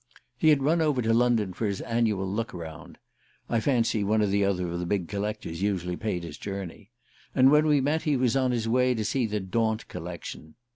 He 0.35 0.49
had 0.49 0.63
run 0.63 0.81
over 0.81 0.99
to 1.03 1.13
London 1.13 1.53
for 1.53 1.67
his 1.67 1.79
annual 1.81 2.25
"look 2.27 2.55
round" 2.55 2.97
I 3.47 3.59
fancy 3.59 4.03
one 4.03 4.23
or 4.23 4.25
another 4.25 4.67
of 4.71 4.79
the 4.79 4.87
big 4.87 5.07
collectors 5.07 5.61
usually 5.61 5.95
paid 5.95 6.23
his 6.23 6.39
journey 6.39 6.89
and 7.35 7.51
when 7.51 7.67
we 7.67 7.81
met 7.81 8.01
he 8.01 8.17
was 8.17 8.35
on 8.35 8.49
his 8.49 8.67
way 8.67 8.95
to 8.95 9.05
see 9.05 9.27
the 9.27 9.39
Daunt 9.39 9.87
collection. 9.89 10.55